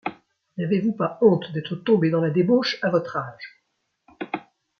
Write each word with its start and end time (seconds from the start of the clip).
n’avez-vous 0.57 0.93
pas 0.93 1.19
honte 1.21 1.51
d’être 1.51 1.75
tombé 1.75 2.09
dans 2.09 2.21
la 2.21 2.31
débauche 2.31 2.79
à 2.81 2.89
votre 2.89 3.17
âge! 3.17 3.63